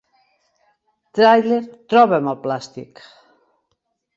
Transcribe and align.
Tràiler 1.19 1.59
Troba'm 1.93 2.31
el 2.33 2.41
plàstic. 2.47 3.07